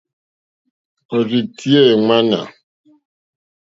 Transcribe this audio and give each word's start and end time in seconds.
Òrzì 1.15 1.39
tíyá 1.57 1.81
èŋmánà. 1.93 2.39